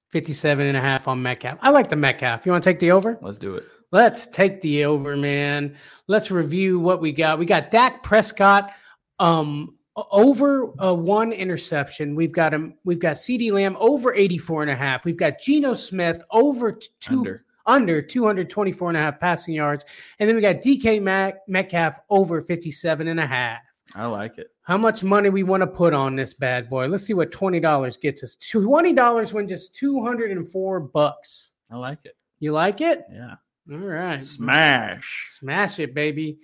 [0.10, 1.58] 57 and a half on Metcalf.
[1.62, 2.46] I like the Metcalf.
[2.46, 3.18] You want to take the over?
[3.22, 3.66] Let's do it.
[3.92, 5.76] Let's take the over, man.
[6.08, 7.40] Let's review what we got.
[7.40, 8.74] We got Dak Prescott
[9.20, 9.78] um
[10.12, 12.16] over uh, one interception.
[12.16, 15.06] We've got him we've got CeeDee Lamb over 84 and a half.
[15.06, 17.46] We've got Geno Smith over two Under.
[17.66, 19.84] under 224 and a half passing yards.
[20.20, 23.60] And then we got DK Mac, Metcalf over 57 and a half.
[23.96, 24.48] I like it.
[24.62, 26.88] How much money we want to put on this bad boy?
[26.88, 28.36] Let's see what twenty dollars gets us.
[28.36, 31.54] Twenty dollars win just two hundred and four bucks.
[31.70, 32.16] I like it.
[32.40, 33.06] You like it?
[33.12, 33.36] Yeah.
[33.72, 35.28] All right, Smash.
[35.40, 36.40] smash it, baby.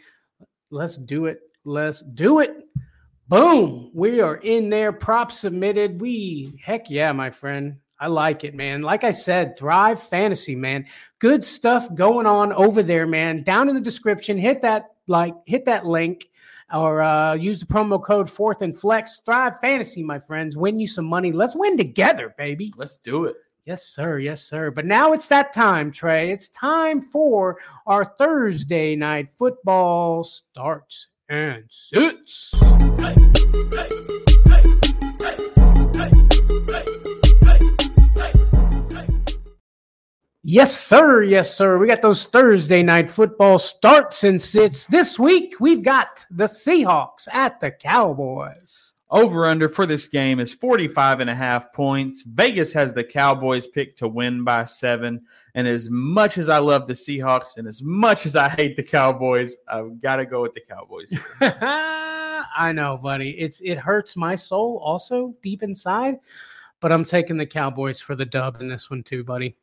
[0.69, 1.41] Let's do it.
[1.65, 2.65] Let's do it.
[3.27, 3.91] Boom.
[3.93, 4.93] We are in there.
[4.93, 5.99] Prop submitted.
[5.99, 7.77] We heck yeah, my friend.
[7.99, 8.83] I like it, man.
[8.83, 10.85] Like I said, Thrive Fantasy, man.
[11.19, 13.41] Good stuff going on over there, man.
[13.41, 16.29] Down in the description, hit that like, hit that link,
[16.73, 19.19] or uh, use the promo code Fourth and Flex.
[19.19, 20.57] Thrive Fantasy, my friends.
[20.57, 21.31] Win you some money.
[21.31, 22.73] Let's win together, baby.
[22.77, 23.35] Let's do it.
[23.65, 24.19] Yes, sir.
[24.19, 24.71] Yes, sir.
[24.71, 26.31] But now it's that time, Trey.
[26.31, 32.53] It's time for our Thursday night football starts and sits.
[40.49, 41.23] Yes, sir.
[41.23, 41.77] Yes, sir.
[41.77, 44.87] We got those Thursday night football starts and sits.
[44.87, 48.93] This week, we've got the Seahawks at the Cowboys.
[49.09, 52.23] Over under for this game is 45 and a half points.
[52.25, 55.21] Vegas has the Cowboys picked to win by seven.
[55.53, 58.83] And as much as I love the Seahawks and as much as I hate the
[58.83, 61.13] Cowboys, I've got to go with the Cowboys.
[61.41, 63.31] I know, buddy.
[63.31, 66.19] It's it hurts my soul also deep inside,
[66.79, 69.57] but I'm taking the Cowboys for the dub in this one too, buddy.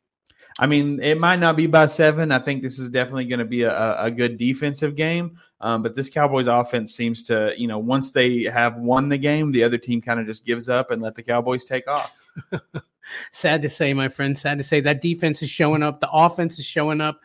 [0.57, 2.31] I mean, it might not be by seven.
[2.31, 5.37] I think this is definitely going to be a, a- good defensive game.
[5.59, 9.51] Um, but this Cowboys offense seems to, you know, once they have won the game,
[9.51, 12.15] the other team kind of just gives up and let the Cowboys take off.
[13.31, 14.37] Sad to say, my friend.
[14.37, 15.99] Sad to say that defense is showing up.
[15.99, 17.19] The offense is showing up.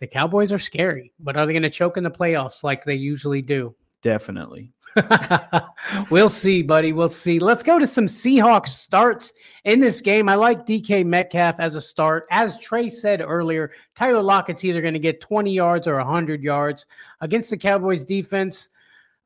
[0.00, 2.94] The Cowboys are scary, but are they going to choke in the playoffs like they
[2.94, 3.74] usually do?
[4.02, 4.72] Definitely.
[6.10, 6.92] we'll see, buddy.
[6.92, 7.38] We'll see.
[7.38, 9.32] Let's go to some Seahawks starts
[9.64, 10.28] in this game.
[10.28, 12.26] I like DK Metcalf as a start.
[12.30, 16.86] As Trey said earlier, Tyler Lockett's either going to get 20 yards or 100 yards
[17.20, 18.70] against the Cowboys defense.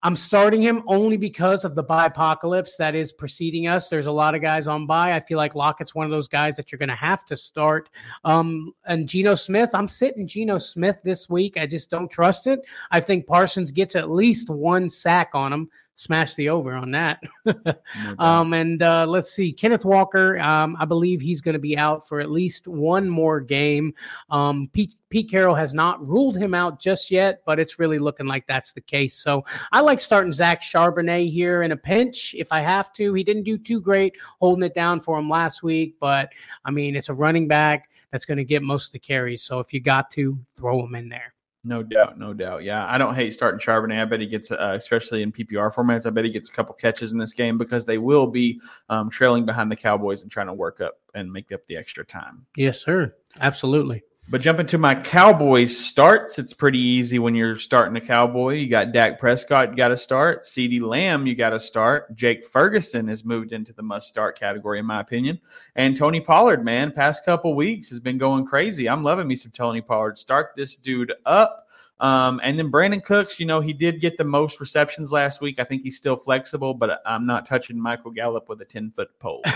[0.06, 3.88] I'm starting him only because of the apocalypse that is preceding us.
[3.88, 5.12] There's a lot of guys on bye.
[5.12, 7.90] I feel like Lockett's one of those guys that you're going to have to start.
[8.22, 11.56] Um, and Geno Smith, I'm sitting Geno Smith this week.
[11.56, 12.60] I just don't trust it.
[12.92, 15.68] I think Parsons gets at least one sack on him.
[15.96, 17.22] Smash the over on that.
[18.18, 20.38] Um, and uh, let's see, Kenneth Walker.
[20.40, 23.94] Um, I believe he's going to be out for at least one more game.
[24.30, 28.26] Um, Pete, Pete Carroll has not ruled him out just yet, but it's really looking
[28.26, 29.14] like that's the case.
[29.14, 33.14] So I like starting Zach Charbonnet here in a pinch if I have to.
[33.14, 36.32] He didn't do too great holding it down for him last week, but
[36.64, 39.42] I mean, it's a running back that's going to get most of the carries.
[39.42, 41.35] So if you got to, throw him in there.
[41.66, 42.62] No doubt, no doubt.
[42.62, 44.00] Yeah, I don't hate starting Charbonnet.
[44.00, 46.76] I bet he gets, uh, especially in PPR formats, I bet he gets a couple
[46.76, 50.46] catches in this game because they will be um, trailing behind the Cowboys and trying
[50.46, 52.46] to work up and make up the extra time.
[52.56, 53.12] Yes, sir.
[53.40, 54.04] Absolutely.
[54.28, 58.54] But jumping to my Cowboys starts, it's pretty easy when you're starting a Cowboy.
[58.54, 60.42] You got Dak Prescott, you got to start.
[60.42, 62.12] CeeDee Lamb, you got to start.
[62.16, 65.38] Jake Ferguson has moved into the must start category, in my opinion.
[65.76, 68.88] And Tony Pollard, man, past couple weeks has been going crazy.
[68.88, 70.18] I'm loving me some Tony Pollard.
[70.18, 71.68] Start this dude up.
[72.00, 75.60] Um, and then Brandin Cooks, you know, he did get the most receptions last week.
[75.60, 79.16] I think he's still flexible, but I'm not touching Michael Gallup with a 10 foot
[79.20, 79.44] pole.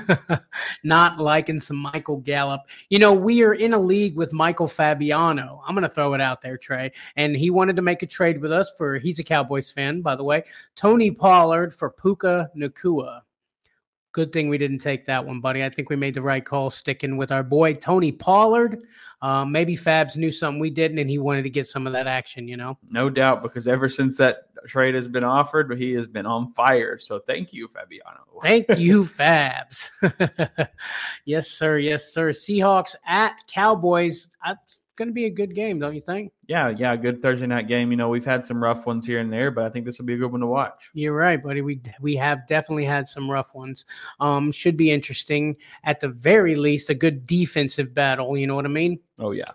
[0.84, 2.62] not liking some Michael Gallup.
[2.88, 5.62] You know, we are in a league with Michael Fabiano.
[5.66, 6.92] I'm going to throw it out there, Trey.
[7.16, 10.16] And he wanted to make a trade with us for, he's a Cowboys fan, by
[10.16, 10.44] the way,
[10.76, 13.22] Tony Pollard for Puka Nacua.
[14.12, 15.64] Good thing we didn't take that one, buddy.
[15.64, 18.82] I think we made the right call sticking with our boy Tony Pollard.
[19.22, 22.06] Um, maybe Fabs knew something we didn't, and he wanted to get some of that
[22.06, 22.76] action, you know?
[22.90, 26.98] No doubt, because ever since that trade has been offered, he has been on fire.
[26.98, 28.20] So thank you, Fabiano.
[28.42, 29.88] Thank you, Fabs.
[31.24, 31.78] yes, sir.
[31.78, 32.30] Yes, sir.
[32.30, 34.28] Seahawks at Cowboys.
[34.46, 36.32] It's going to be a good game, don't you think?
[36.46, 36.94] Yeah, yeah.
[36.96, 37.90] Good Thursday night game.
[37.90, 40.06] You know, we've had some rough ones here and there, but I think this will
[40.06, 40.90] be a good one to watch.
[40.94, 41.62] You're right, buddy.
[41.62, 43.86] We we have definitely had some rough ones.
[44.20, 45.56] Um, should be interesting.
[45.84, 48.36] At the very least, a good defensive battle.
[48.36, 48.98] You know what I mean?
[49.18, 49.50] Oh yeah.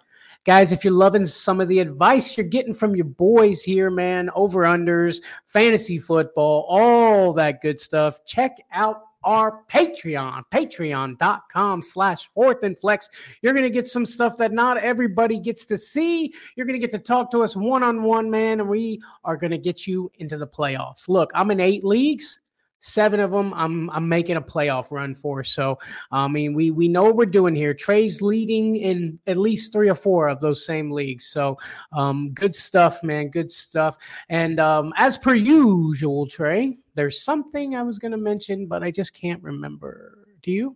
[0.47, 4.29] Guys, if you're loving some of the advice you're getting from your boys here, man,
[4.33, 12.63] over unders, fantasy football, all that good stuff, check out our Patreon, patreon.com slash fourth
[12.63, 13.09] and flex.
[13.41, 16.33] You're going to get some stuff that not everybody gets to see.
[16.55, 19.35] You're going to get to talk to us one on one, man, and we are
[19.35, 21.09] going to get you into the playoffs.
[21.09, 22.39] Look, I'm in eight leagues.
[22.79, 25.43] Seven of them, I'm I'm making a playoff run for.
[25.43, 25.79] So
[26.11, 27.73] I mean, we we know what we're doing here.
[27.73, 31.25] Trey's leading in at least three or four of those same leagues.
[31.25, 31.57] So
[31.91, 33.29] um, good stuff, man.
[33.29, 33.97] Good stuff.
[34.29, 38.89] And um, as per usual, Trey, there's something I was going to mention, but I
[38.89, 40.27] just can't remember.
[40.41, 40.75] Do you?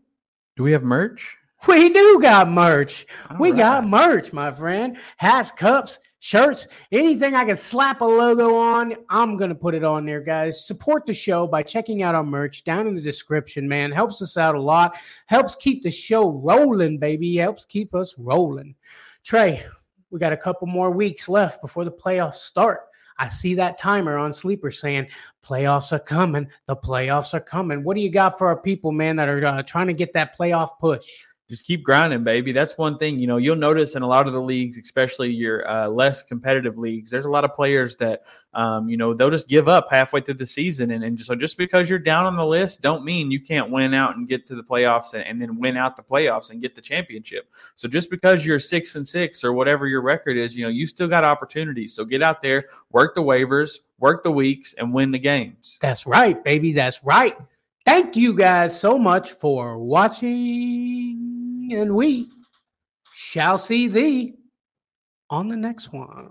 [0.55, 1.35] Do we have merch?
[1.67, 3.05] We do got merch.
[3.29, 4.97] All we got merch, my friend.
[5.17, 9.83] Hats, cups, shirts, anything I can slap a logo on, I'm going to put it
[9.83, 10.65] on there, guys.
[10.65, 13.91] Support the show by checking out our merch down in the description, man.
[13.91, 14.97] Helps us out a lot.
[15.25, 17.35] Helps keep the show rolling, baby.
[17.35, 18.75] Helps keep us rolling.
[19.23, 19.63] Trey,
[20.11, 22.81] we got a couple more weeks left before the playoffs start.
[23.21, 25.07] I see that timer on Sleeper saying
[25.45, 26.47] playoffs are coming.
[26.65, 27.83] The playoffs are coming.
[27.83, 30.35] What do you got for our people, man, that are uh, trying to get that
[30.35, 31.05] playoff push?
[31.51, 32.53] Just keep grinding, baby.
[32.53, 33.19] That's one thing.
[33.19, 36.77] You know, you'll notice in a lot of the leagues, especially your uh, less competitive
[36.77, 38.23] leagues, there's a lot of players that,
[38.53, 40.91] um, you know, they'll just give up halfway through the season.
[40.91, 43.93] And, and so just because you're down on the list, don't mean you can't win
[43.93, 46.73] out and get to the playoffs and, and then win out the playoffs and get
[46.73, 47.49] the championship.
[47.75, 50.87] So just because you're six and six or whatever your record is, you know, you
[50.87, 51.93] still got opportunities.
[51.93, 55.79] So get out there, work the waivers, work the weeks, and win the games.
[55.81, 56.71] That's right, baby.
[56.71, 57.35] That's right.
[57.83, 61.40] Thank you guys so much for watching,
[61.71, 62.27] and we
[63.13, 64.35] shall see thee
[65.29, 66.29] on the next one.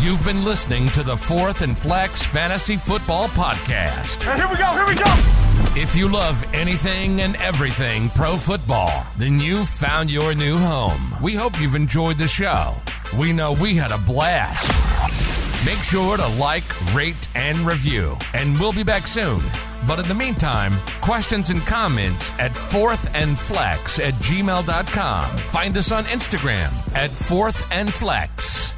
[0.00, 4.22] You've been listening to the Fourth and Flex Fantasy Football Podcast.
[4.22, 5.38] Here we go, here we go.
[5.80, 11.14] If you love anything and everything pro football, then you've found your new home.
[11.20, 12.74] We hope you've enjoyed the show.
[13.18, 15.27] We know we had a blast.
[15.64, 19.40] Make sure to like, rate, and review, and we'll be back soon.
[19.86, 25.24] But in the meantime, questions and comments at fourthandflex at gmail.com.
[25.24, 27.70] Find us on Instagram at fourth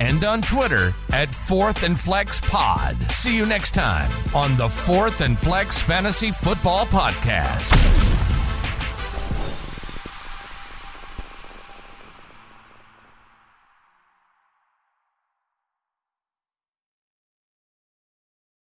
[0.01, 2.97] and on Twitter at fourth and flex pod.
[3.11, 8.30] See you next time on the Fourth and Flex Fantasy Football Podcast.